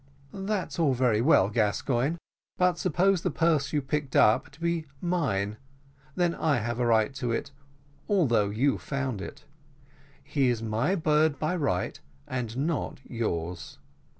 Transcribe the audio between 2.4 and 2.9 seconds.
but